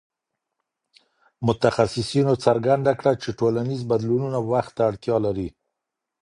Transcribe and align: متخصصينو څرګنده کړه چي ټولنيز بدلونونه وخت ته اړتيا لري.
متخصصينو 1.47 2.33
څرګنده 2.45 2.91
کړه 2.99 3.11
چي 3.21 3.29
ټولنيز 3.39 3.81
بدلونونه 3.91 4.39
وخت 4.51 4.71
ته 4.77 4.81
اړتيا 4.89 5.17
لري. 5.25 5.47